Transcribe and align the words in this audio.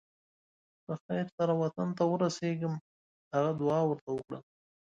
په 0.85 0.93
خیر 1.03 1.25
سره 1.37 1.53
وطن 1.61 1.87
ته 1.97 2.03
ورسېږم 2.07 2.73
هغه 3.33 3.51
دعا 3.59 3.79
ورته 3.85 4.09
وکړله. 4.13 4.41